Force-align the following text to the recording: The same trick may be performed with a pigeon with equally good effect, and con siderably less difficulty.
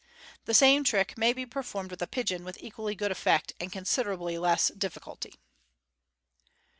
The 0.45 0.55
same 0.55 0.83
trick 0.83 1.15
may 1.15 1.31
be 1.31 1.45
performed 1.45 1.91
with 1.91 2.01
a 2.01 2.07
pigeon 2.07 2.43
with 2.43 2.57
equally 2.59 2.95
good 2.95 3.11
effect, 3.11 3.53
and 3.59 3.71
con 3.71 3.83
siderably 3.83 4.41
less 4.41 4.69
difficulty. 4.69 5.35